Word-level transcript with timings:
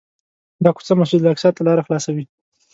دا 0.63 0.69
کوڅه 0.75 0.93
مسجدالاقصی 1.01 1.49
ته 1.55 1.61
لاره 1.67 1.85
خلاصوي. 1.87 2.23